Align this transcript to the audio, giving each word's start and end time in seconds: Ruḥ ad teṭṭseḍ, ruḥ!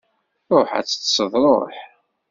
Ruḥ 0.55 0.69
ad 0.79 0.85
teṭṭseḍ, 0.87 1.33
ruḥ! 1.43 1.75